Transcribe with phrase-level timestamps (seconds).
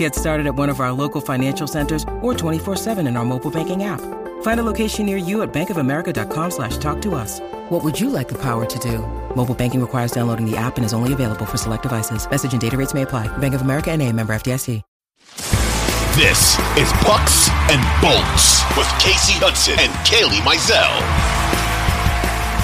[0.00, 3.84] Get started at one of our local financial centers or 24-7 in our mobile banking
[3.84, 4.00] app.
[4.40, 7.38] Find a location near you at bankofamerica.com slash talk to us.
[7.68, 9.00] What would you like the power to do?
[9.36, 12.26] Mobile banking requires downloading the app and is only available for select devices.
[12.30, 13.28] Message and data rates may apply.
[13.38, 14.82] Bank of America and a member FDIC.
[16.16, 20.96] This is Pucks and Bolts with Kasey Hudson and Kailey Mizell.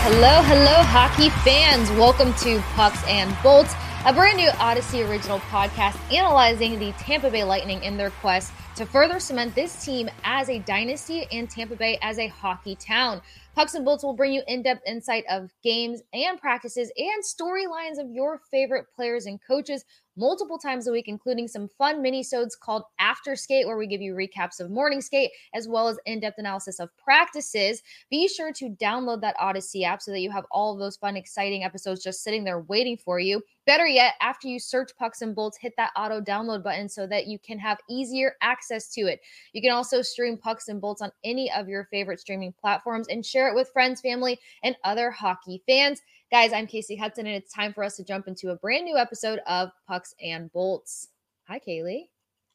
[0.09, 1.91] Hello, hello, hockey fans.
[1.99, 3.75] Welcome to Pucks and Bolts,
[4.07, 8.87] a brand new Audacy original podcast analyzing the Tampa Bay Lightning in their quest to
[8.87, 13.21] further cement this team as a dynasty and Tampa Bay as a hockey town.
[13.57, 17.99] Pucks and Bolts will bring you in depth insight of games and practices and storylines
[17.99, 19.83] of your favorite players and coaches
[20.19, 24.15] multiple times a week, including some fun mini-sodes called After Skate, where we give you
[24.15, 27.83] recaps of morning skate, as well as in-depth analysis of practices.
[28.11, 31.17] Be sure to download that Audacy app so that you have all of those fun,
[31.17, 33.43] exciting episodes just sitting there waiting for you.
[33.67, 37.27] Better yet, after you search Pucks and Bolts, hit that auto download button so that
[37.27, 39.21] you can have easier access to it.
[39.53, 43.27] You can also stream Pucks and Bolts on any of your favorite streaming platforms and
[43.27, 46.01] share it with friends, family, and other hockey fans.
[46.31, 48.97] Guys, I'm Kasey Hudson, and it's time for us to jump into a brand new
[48.97, 51.09] episode of Pucks and Bolts.
[51.49, 52.09] Hi, Kailey.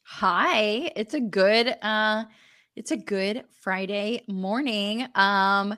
[0.04, 0.92] Hi.
[0.96, 2.26] It's a good uh
[2.76, 5.08] it's a good Friday morning.
[5.16, 5.76] Um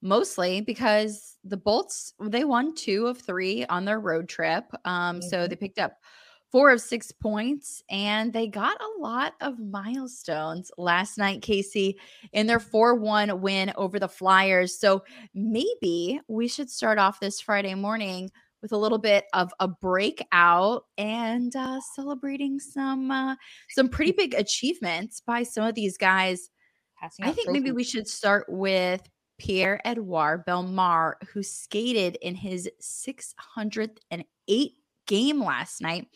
[0.00, 4.64] mostly because the Bolts they won 2 of 3 on their road trip.
[4.84, 5.28] Um mm-hmm.
[5.28, 5.98] so they picked up
[6.54, 11.94] four of six points, and they got a lot of milestones last night, Kasey,
[12.32, 14.78] in their 4 1 win over the Flyers.
[14.78, 15.02] So
[15.34, 18.30] maybe we should start off this Friday morning
[18.62, 23.34] with a little bit of a breakout and uh, celebrating some uh,
[23.70, 26.50] some pretty big achievements by some of these guys.
[27.20, 29.02] I think maybe we should start with
[29.40, 34.70] Pierre Edouard Bellemare, who skated in his 608th
[35.06, 36.06] game last night.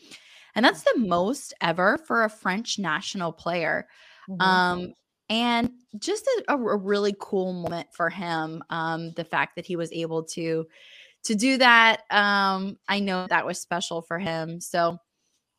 [0.55, 3.87] And that's the most ever for a French national player.
[4.29, 4.41] Mm-hmm.
[4.41, 4.93] Um,
[5.29, 8.63] and just a, a, really cool moment for him.
[8.69, 10.65] Um, the fact that he was able to
[11.25, 12.01] to do that.
[12.09, 14.61] Um, I know that was special for him.
[14.61, 14.97] So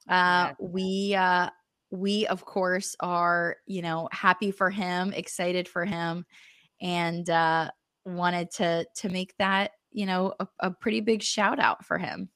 [0.08, 1.50] uh, we uh,
[1.90, 6.24] we of course are you know happy for him, excited for him,
[6.80, 7.70] and uh,
[8.04, 12.28] wanted to to make that you know a, a pretty big shout out for him.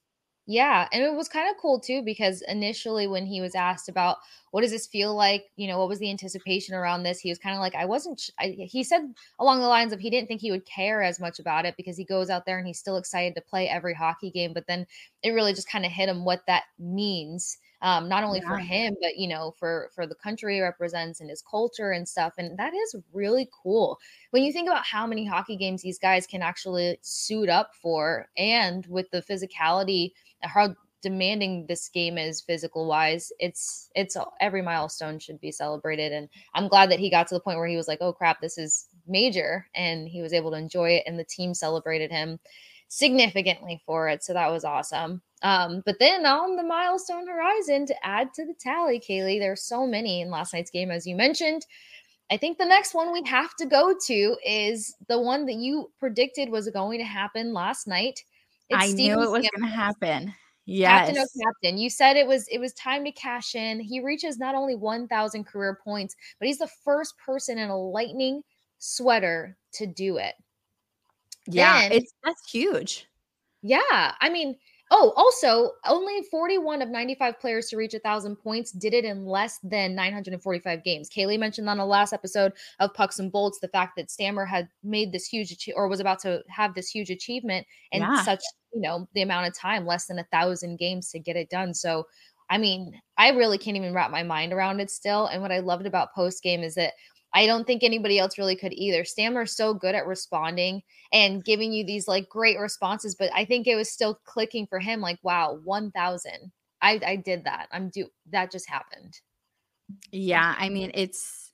[0.47, 4.17] Yeah, and it was kind of cool too because initially when he was asked about
[4.51, 7.39] what does this feel like, you know, what was the anticipation around this, he was
[7.39, 8.19] kind of like, I wasn't.
[8.19, 8.29] Sh-.
[8.39, 9.01] I, he said
[9.39, 11.97] along the lines of he didn't think he would care as much about it because
[11.97, 14.85] he goes out there and he's still excited to play every hockey game, but then
[15.23, 18.47] it really just kind of hit him what that means, um, not only yeah.
[18.49, 22.07] for him but you know for for the country he represents and his culture and
[22.07, 23.97] stuff, and that is really cool
[24.31, 28.27] when you think about how many hockey games these guys can actually suit up for,
[28.37, 35.19] and with the physicality how demanding this game is physical wise it's it's every milestone
[35.19, 37.87] should be celebrated and i'm glad that he got to the point where he was
[37.87, 41.23] like oh crap this is major and he was able to enjoy it and the
[41.23, 42.39] team celebrated him
[42.87, 48.05] significantly for it so that was awesome um, but then on the milestone horizon to
[48.05, 51.65] add to the tally kailey there's so many in last night's game as you mentioned
[52.31, 55.91] I think the next one we have to go to is the one that you
[55.99, 58.23] predicted was going to happen last night.
[58.69, 60.33] It's I Steven knew it was going to happen.
[60.65, 61.07] Yes.
[61.07, 61.77] Captain, captain.
[61.77, 63.79] You said it was it was time to cash in.
[63.79, 68.41] He reaches not only 1000 career points, but he's the first person in a lightning
[68.79, 70.33] sweater to do it.
[71.47, 73.07] Yeah, then, it's that's huge.
[73.61, 74.15] Yeah.
[74.19, 74.57] I mean,
[74.91, 79.25] Oh, also, only 41 of 95 players to reach a 1,000 points did it in
[79.25, 81.09] less than 945 games.
[81.09, 84.69] Kailey mentioned on the last episode of Pucks and Bolts the fact that Stammer had
[84.83, 88.21] made this huge or was about to have this huge achievement in yeah.
[88.21, 88.43] such,
[88.73, 91.73] you know, the amount of time, less than a thousand games to get it done.
[91.73, 92.05] So,
[92.51, 95.25] I mean, I really can't even wrap my mind around it still.
[95.25, 96.93] And what I loved about post game is that
[97.35, 99.05] I don't think anybody else really could either.
[99.05, 103.67] Stammer's so good at responding and giving you these like great responses, but I think
[103.67, 106.31] it was still clicking for him like, wow, 1000.
[106.81, 107.67] I, I did that.
[107.71, 109.19] I'm do that just happened.
[110.11, 110.55] Yeah.
[110.57, 111.51] I mean, it's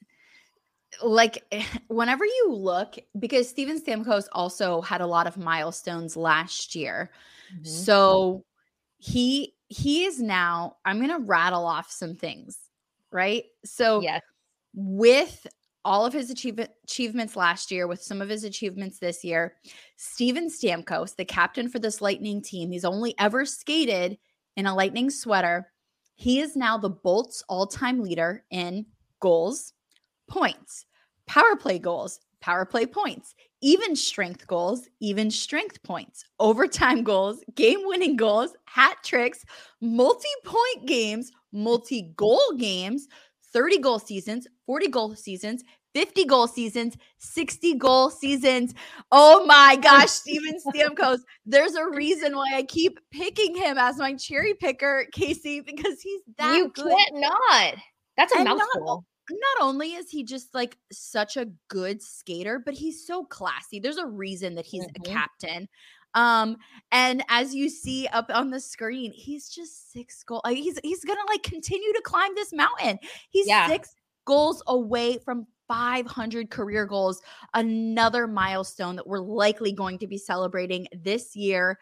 [1.04, 1.44] like
[1.88, 7.12] whenever you look, because Steven Stamkos also had a lot of milestones last year.
[7.54, 7.66] Mm-hmm.
[7.66, 8.46] So
[9.00, 12.58] he he is now, I'm gonna rattle off some things
[13.12, 13.46] right?
[13.66, 14.22] So Yes.
[14.74, 15.46] with
[15.84, 19.56] all of his achievement, achievements last year, with some of his achievements this year,
[19.98, 24.18] Steven Stamkos, the captain for this Lightning team, he's only ever skated
[24.58, 25.72] in a Lightning sweater.
[26.16, 28.86] He is now the Bolts all time leader in
[29.20, 29.74] goals,
[30.28, 30.86] points,
[31.26, 37.80] power play goals, power play points, even strength goals, even strength points, overtime goals, game
[37.84, 39.46] winning goals, hat tricks,
[39.80, 43.08] multi point games, multi goal games,
[43.54, 45.64] 30 goal seasons, 40 goal seasons,
[45.94, 48.74] 50 goal seasons, 60 goal seasons.
[49.12, 51.20] Oh my gosh, Steven Stamkos.
[51.46, 56.22] There's a reason why I keep picking him as my cherry picker, Kasey, because he's
[56.38, 56.88] that you good.
[56.88, 57.76] can't not.
[58.18, 59.06] That's a And not mouthful.
[59.30, 63.80] Not only is he just like such a good skater, but he's so classy.
[63.80, 64.98] There's a reason that he's Mhm.
[64.98, 65.70] a captain.
[66.14, 66.58] Um,
[66.92, 70.42] and as you see up on the screen, he's just six goals.
[70.48, 73.00] He's he's gonna like continue to climb this mountain.
[73.30, 73.66] He's Yeah.
[73.66, 77.22] six goals away from 500 career goals,
[77.54, 81.80] another milestone that we're likely going to be celebrating this year.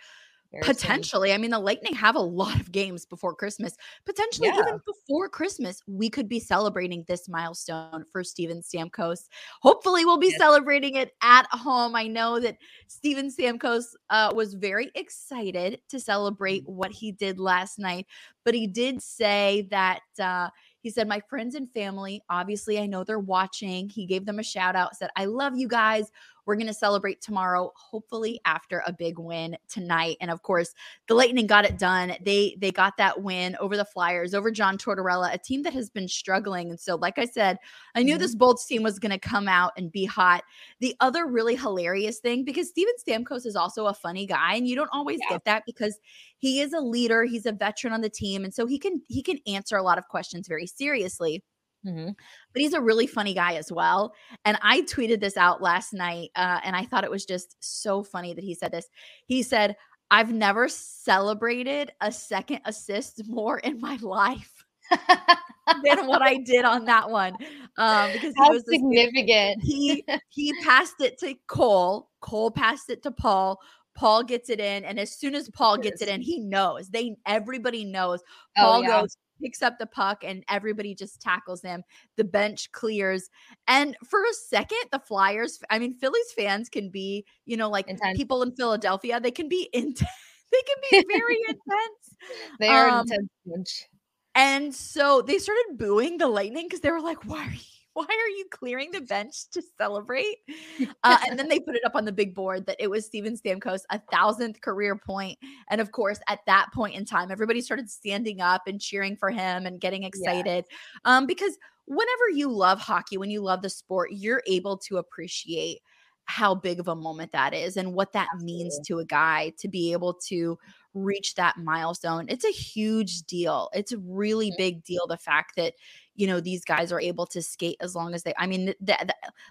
[0.61, 3.77] Potentially, I mean, the Lightning have a lot of games before Christmas.
[4.05, 4.57] Potentially, Yeah.
[4.57, 9.27] even before Christmas, we could be celebrating this milestone for Steven Stamkos.
[9.61, 10.39] Hopefully, we'll be Yes.
[10.39, 11.95] celebrating it at home.
[11.95, 12.57] I know that
[12.87, 16.73] Steven Stamkos uh, was very excited to celebrate Mm-hmm.
[16.75, 18.07] what he did last night,
[18.43, 20.01] but he did say that.
[20.19, 20.49] Uh,
[20.81, 23.89] he said, My friends and family, obviously, I know they're watching.
[23.89, 26.09] He gave them a shout out, said, I love you guys.
[26.45, 30.17] We're going to celebrate tomorrow, hopefully after a big win tonight.
[30.21, 30.73] And of course,
[31.07, 32.13] the Lightning got it done.
[32.21, 35.89] They they got that win over the Flyers, over John Tortorella, a team that has
[35.89, 36.69] been struggling.
[36.69, 37.57] And so, like I said,
[37.95, 38.19] I knew Mhm.
[38.19, 40.43] this Bolts team was going to come out and be hot.
[40.79, 44.75] The other really hilarious thing, because Steven Stamkos is also a funny guy, and you
[44.75, 45.29] don't always Yeah.
[45.29, 45.99] get that because
[46.37, 49.21] he is a leader, he's a veteran on the team, and so he can he
[49.21, 51.43] can answer a lot of questions very seriously
[51.85, 52.15] Mhm.
[52.53, 54.13] but he's a really funny guy as well.
[54.45, 58.03] And I tweeted this out last night, uh, and I thought it was just so
[58.03, 58.89] funny that he said this.
[59.25, 59.75] He said,
[60.11, 64.65] I've never celebrated a second assist more in my life
[65.83, 67.33] than what I did on that one.
[67.77, 69.61] Um, because he How was significant.
[69.63, 72.09] he he passed it to Cole.
[72.21, 73.59] Cole passed it to Paul.
[73.95, 76.89] Paul gets it in, and as soon as Paul gets it in, he knows.
[76.89, 78.21] They everybody knows.
[78.57, 79.01] Oh, Paul yeah.
[79.01, 81.83] goes, picks up the puck, and everybody just tackles him.
[82.17, 83.29] The bench clears,
[83.67, 85.59] and for a second, the Flyers.
[85.69, 88.17] I mean, Phillies fans can be, you know, like Intense.
[88.17, 89.19] people in Philadelphia.
[89.19, 90.03] They can be intense.
[90.51, 92.15] They can be very intense.
[92.59, 93.85] They are Um, intense.
[94.33, 97.59] And so they started booing the Lightning because they were like, "Why are you?
[97.93, 100.37] Why are you clearing the bench to celebrate?"
[101.03, 103.35] Uh, and then they put it up on the big board that it was Steven
[103.37, 105.37] Stamkos' a thousandth career point.
[105.69, 109.29] And of course, at that point in time, everybody started standing up and cheering for
[109.29, 110.65] him and getting excited.
[111.05, 115.79] Um, because whenever you love hockey, when you love the sport, you're able to appreciate
[116.25, 119.67] how big of a moment that is and what that means to a guy to
[119.67, 120.57] be able to
[120.93, 122.25] reach that milestone.
[122.29, 123.69] It's a huge deal.
[123.73, 124.57] It's a really Mhm.
[124.57, 125.07] big deal.
[125.07, 125.75] The fact that,
[126.15, 128.73] you know, these guys are able to skate as long as they, I mean,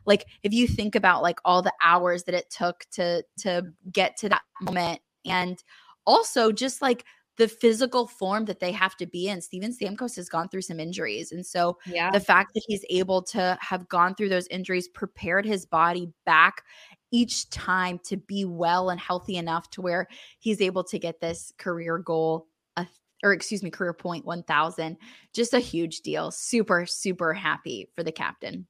[0.05, 4.17] like if you think about like all the hours that it took to, to get
[4.19, 5.63] to that moment and
[6.07, 7.05] also just like
[7.39, 9.41] the physical form that they have to be in.
[9.41, 11.33] Steven Stamkos has gone through some injuries.
[11.33, 12.11] And so Yeah.
[12.13, 16.65] the fact that he's able to have gone through those injuries, prepared his body back
[17.11, 20.09] each time to be well and healthy enough to where
[20.41, 22.49] he's able to get this career goal,
[23.25, 24.97] or excuse me, career point 1000.
[25.33, 26.31] Just a huge deal.
[26.31, 28.67] Super, super happy for the captain.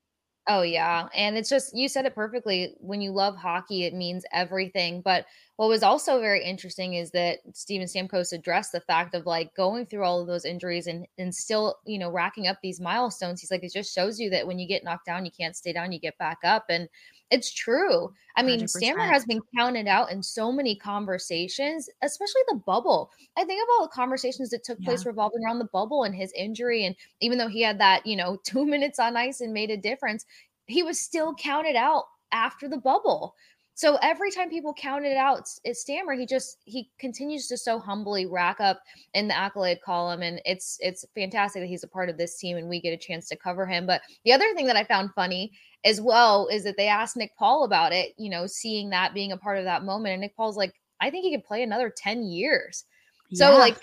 [0.51, 2.75] Oh yeah, and it's just you said it perfectly.
[2.81, 5.03] When you love hockey, it means everything.
[5.03, 5.27] But
[5.59, 9.87] what was also very interesting is that Steven Stamkos addressed the fact of like going
[9.87, 13.41] through all of those injuries and and still, you know, racking up these milestones.
[13.41, 15.73] He's like, it just shows you that when you get knocked down, you can't stay
[15.73, 16.67] down, you get back up.
[16.69, 16.89] And
[17.33, 18.13] it's true.
[18.37, 19.11] I mean, Stammer 100%.
[19.11, 23.11] has been counted out in so many conversations, especially the bubble.
[23.37, 26.33] I think of all the conversations that took place revolving around the bubble and his
[26.37, 26.85] injury.
[26.85, 29.77] And even though he had that, you know, two minutes on ice and made a
[29.77, 30.25] difference,
[30.67, 33.35] he was still counted out after the bubble.
[33.79, 38.59] So every time people counted out Stammer, he just he continues to so humbly rack
[38.59, 38.83] up
[39.15, 42.57] in the accolade column, and it's it's fantastic that he's a part of this team
[42.57, 43.87] and we get a chance to cover him.
[43.87, 45.53] But the other thing that I found funny
[45.85, 49.31] as well is that they asked Nick Paul about it, you know, seeing that being
[49.31, 51.89] a part of that moment, and Nick Paul's like, I think he could play another
[51.89, 52.85] ten years.
[53.33, 53.77] So like,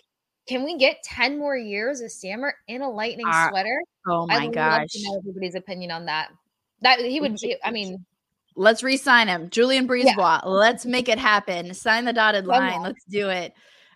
[0.45, 3.79] can we get ten more years of Stammer in a Lightning Uh, sweater?
[4.09, 4.89] oh my I'd love gosh.
[4.89, 6.31] to know everybody's opinion on that.
[6.81, 7.31] That he would.
[7.31, 8.05] Would be- I mean,
[8.55, 9.49] Let's re-sign him.
[9.49, 10.41] Julien BriseBois.
[10.45, 11.73] Let's make it happen.
[11.73, 12.81] Sign the dotted line.
[12.81, 13.53] Let's do it.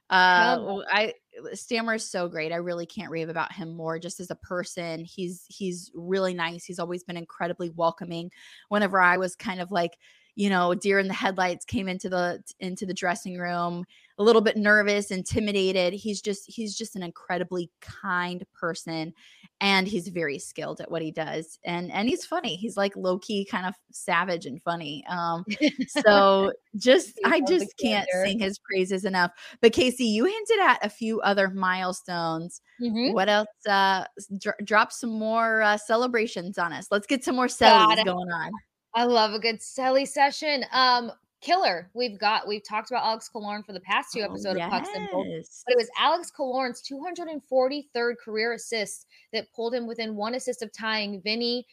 [0.10, 1.14] Uh I
[1.54, 2.52] Stammer is so great.
[2.52, 5.06] I really can't rave about him more just as a person.
[5.06, 6.66] He's he's really nice.
[6.66, 8.32] He's always been incredibly welcoming.
[8.70, 9.98] Whenever I was kind of like,
[10.36, 13.86] you know, deer in the headlights came into the into the dressing room,
[14.20, 15.94] a little bit nervous, intimidated.
[15.94, 19.14] He's just he's just an incredibly kind person
[19.62, 21.58] and he's very skilled at what he does.
[21.64, 22.58] And and he's funny.
[22.58, 25.06] He's like low-key kind of savage and funny.
[25.08, 25.46] Um
[25.88, 29.32] so just I just can't sing his praises enough.
[29.62, 32.62] But Kasey, you hinted at a few other milestones.
[32.82, 33.14] Mm-hmm.
[33.14, 34.04] What else uh
[34.38, 36.88] dr- drop some more uh, celebrations on us.
[36.92, 38.52] Let's get some more cellies going on.
[38.96, 40.66] I love a good Celly session.
[40.72, 41.12] Um,
[41.42, 41.90] killer.
[41.94, 44.66] We've got we've talked about Alex Killorn for the past two episodes yes.
[44.66, 49.88] of Pucks and Bolts, but it was Alex Killorn's 243rd career assist that pulled him
[49.88, 51.66] within one assist of tying Vinny.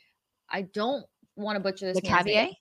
[0.50, 1.04] I don't
[1.36, 2.00] want to butcher this.
[2.00, 2.52] Lecavalier?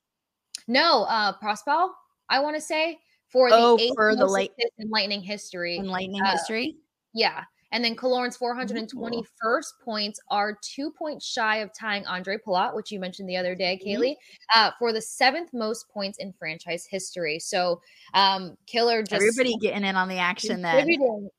[0.68, 1.90] No, uh Prospal,
[2.30, 5.78] I want to say for oh, the for the light in lightning history.
[5.78, 6.78] In lightning uh, history.
[7.14, 7.44] Yeah.
[7.72, 13.00] And then Killorn's 421st points are two points shy of tying Andre Palat, which you
[13.00, 14.02] mentioned the other day, mm-hmm.
[14.02, 14.16] Kailey,
[14.54, 17.40] uh, for the seventh most points in franchise history.
[17.40, 17.82] So,
[18.14, 20.88] um, Killer just everybody getting in on the action then.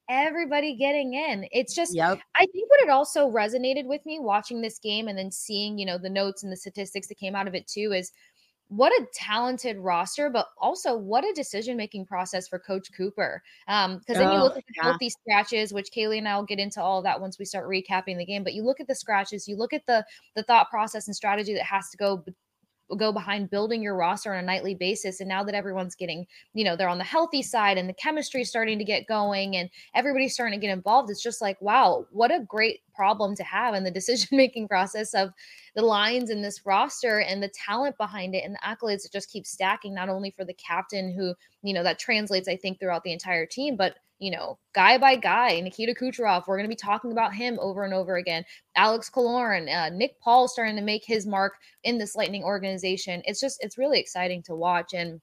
[0.09, 1.47] Everybody getting in.
[1.51, 2.21] It's just, yep.
[2.37, 5.87] I think what it also resonated with me watching this game and then seeing, you
[5.87, 8.13] know, the notes and the statistics that came out of it too is
[8.69, 13.43] what a talented roster, but also what a decision making process for Coach Cooper.
[13.69, 14.83] Um, because then oh, you look at the yeah.
[14.83, 17.69] healthy scratches, which Kailey and I will get into all of that once we start
[17.69, 18.43] recapping the game.
[18.43, 20.05] But you look at the scratches, you look at the
[20.35, 22.25] the thought process and strategy that has to go
[22.95, 26.25] go behind building your roster on a nightly basis and now that everyone's getting
[26.55, 29.57] you know they're on the healthy side and the chemistry is starting to get going
[29.57, 33.43] and everybody's starting to get involved it's just like wow what a great problem to
[33.43, 35.31] have in the decision making process of
[35.75, 39.31] the lines in this roster and the talent behind it and the accolades that just
[39.31, 43.03] keep stacking not only for the captain who you know that translates i think throughout
[43.03, 46.77] the entire team but you know, guy by guy, Nikita Kucherov, we're going to be
[46.77, 48.45] talking about him over and over again.
[48.75, 51.55] Alex Killorn, uh, Nick Paul starting to make his mark
[51.85, 53.23] in this Lightning organization.
[53.27, 54.95] It's just, it's really exciting to watch.
[54.95, 55.21] And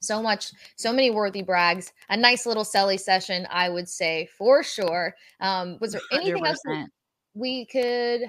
[0.00, 1.92] so much, so many worthy brags.
[2.10, 5.14] A nice little Celly session, I would say for sure.
[5.40, 6.46] Um, was there anything 100%.
[6.46, 6.88] else
[7.34, 8.22] we could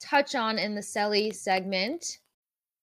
[0.00, 2.18] touch on in the Celly segment?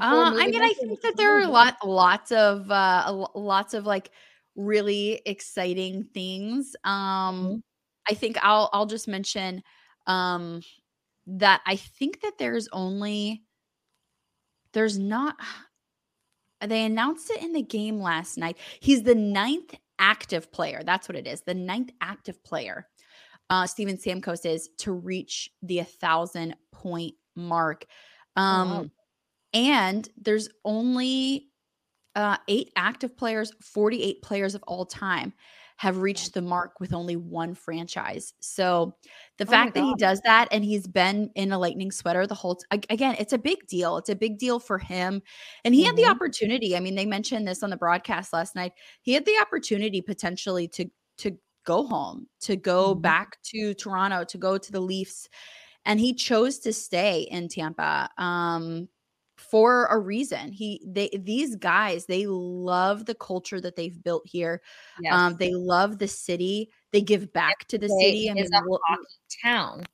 [0.00, 3.84] Uh, I mean, I think that there are a lot, lots of, uh, lots of
[3.84, 4.10] like
[4.56, 6.74] really exciting things.
[6.84, 7.56] Um, mm-hmm.
[8.08, 9.62] I think I'll, I'll just mention,
[10.06, 10.62] um,
[11.26, 13.42] that I think that there's only,
[14.72, 15.36] there's not,
[16.66, 18.56] they announced it in the game last night.
[18.80, 20.82] He's the ninth active player.
[20.84, 21.42] That's what it is.
[21.42, 22.88] The ninth active player.
[23.50, 27.84] Uh, Steven Stamkos is to reach the a thousand point mark.
[28.36, 28.90] Oh, um, wow
[29.52, 31.48] and there's only
[32.14, 35.32] uh, eight active players, 48 players of all time
[35.82, 38.34] have reached the mark with only one franchise.
[38.40, 38.94] So
[39.38, 42.36] the oh fact that he does that and he's been in a lightning sweater the
[42.36, 43.96] whole t- again, it's a big deal.
[43.96, 45.22] It's a big deal for him.
[45.64, 45.86] And he mm-hmm.
[45.88, 46.12] had the mm-hmm.
[46.12, 46.76] opportunity.
[46.76, 48.74] I mean, they mentioned this on the broadcast last night.
[49.00, 53.00] He had the opportunity potentially to to go home, to go mm-hmm.
[53.00, 55.28] back to Toronto, to go to the Leafs.
[55.84, 58.08] And he chose to stay in Tampa.
[58.18, 58.88] Um,
[59.52, 60.50] for a reason.
[60.50, 64.62] He they these guys, they love the culture that they've built here.
[64.96, 65.12] Um, yes.
[65.14, 66.70] Um, they love the city.
[66.90, 68.30] They give back to the city.
[68.30, 69.04] I mean, a hockey
[69.44, 69.84] town.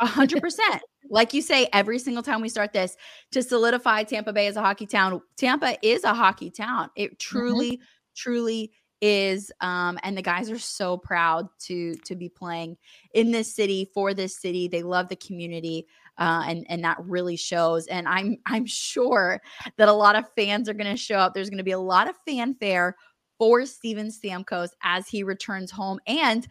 [0.00, 0.82] A hundred percent.
[1.08, 2.94] Like you say, every single time we start this,
[3.32, 5.22] to solidify Tampa Bay as a hockey town.
[5.38, 6.90] Tampa is a hockey town.
[6.94, 7.14] It mm-hmm.
[7.18, 7.84] truly, mm-hmm.
[8.14, 12.78] truly is um and the guys are so proud to to be playing
[13.12, 15.86] in this city for this city they love the community
[16.18, 17.86] uh, and and that really shows.
[17.86, 19.40] And I'm I'm sure
[19.76, 21.34] that a lot of fans are going to show up.
[21.34, 22.96] There's going to be a lot of fanfare
[23.38, 26.00] for Steven Stamkos as he returns home.
[26.06, 26.46] And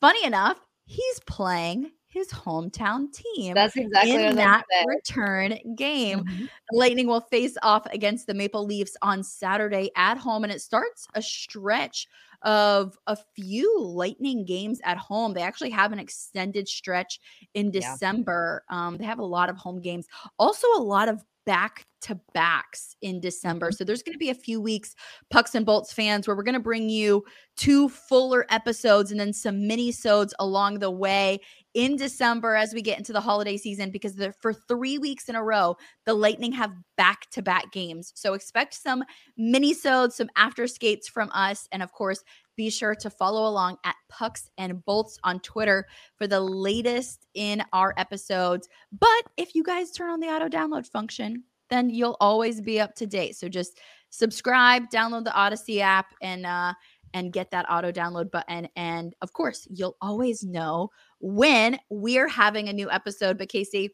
[0.00, 3.54] funny enough, he's playing his hometown team.
[3.54, 6.20] That's exactly in that return game.
[6.20, 6.44] Mm-hmm.
[6.72, 11.06] Lightning will face off against the Maple Leafs on Saturday at home, and it starts
[11.14, 12.06] a stretch
[12.42, 15.34] of a few Lightning games at home.
[15.34, 17.20] They actually have an extended stretch
[17.54, 18.64] in December.
[18.70, 18.86] Yeah.
[18.86, 20.06] Um, they have a lot of home games,
[20.38, 23.68] also a lot of back to backs in December.
[23.68, 23.76] Mm-hmm.
[23.76, 24.94] So there's going to be a few weeks,
[25.30, 27.24] Pucks and Bolts fans, where we're going to bring you
[27.56, 31.40] two fuller episodes and then some mini-sodes along the way
[31.74, 35.42] in December as we get into the holiday season because for three weeks in a
[35.42, 38.12] row, the Lightning have back-to-back games.
[38.14, 39.04] So expect some
[39.36, 42.22] mini-sodes, some after skates from us, and of course,
[42.56, 47.62] be sure to follow along at Pucks and Bolts on Twitter for the latest in
[47.72, 48.68] our episodes.
[48.92, 52.94] But if you guys turn on the auto download function, then you'll always be up
[52.96, 53.36] to date.
[53.36, 56.74] So just subscribe, download the Audacy app, and uh,
[57.14, 58.68] and get that auto download button.
[58.76, 63.38] And of course, you'll always know when we're having a new episode.
[63.38, 63.90] But Kasey,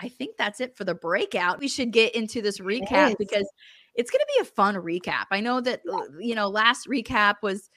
[0.00, 1.58] I think that's it for the breakout.
[1.58, 3.48] We should get into this recap because
[3.94, 5.24] it's going to be a fun recap.
[5.30, 7.70] I know that, uh, you know, last recap was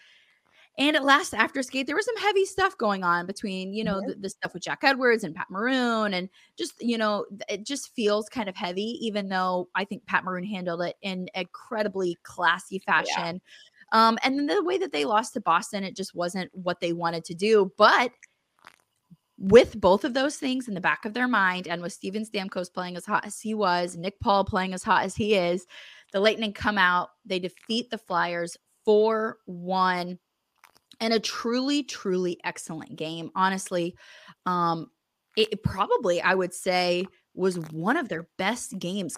[0.80, 4.00] and at last after skate, there was some heavy stuff going on between, you know,
[4.00, 6.14] the, the, stuff with Jack Edwards and Pat Maroon.
[6.14, 10.24] And just, you know, it just feels kind of heavy, even though I think Pat
[10.24, 13.42] Maroon handled it in incredibly classy fashion.
[13.92, 14.08] Yeah.
[14.08, 16.94] Um, and then the way that they lost to Boston, it just wasn't what they
[16.94, 17.74] wanted to do.
[17.78, 18.14] But
[19.38, 22.74] with both of those things in the back of their mind, and with Steven Stamkos
[22.74, 25.68] playing as hot as he was, Nick Paul playing as hot as he is,
[26.14, 28.56] the Lightning come out, they defeat the Flyers
[28.86, 30.18] 4 1
[31.00, 33.32] and a truly, truly excellent game.
[33.36, 33.96] Honestly,
[34.46, 34.90] um,
[35.38, 39.16] it probably, I would say, was one of their best games